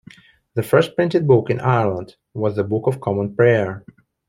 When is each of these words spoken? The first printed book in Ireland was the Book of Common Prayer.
The 0.55 0.63
first 0.63 0.95
printed 0.95 1.27
book 1.27 1.51
in 1.51 1.59
Ireland 1.59 2.15
was 2.33 2.55
the 2.55 2.63
Book 2.63 2.87
of 2.87 2.99
Common 2.99 3.35
Prayer. 3.35 3.85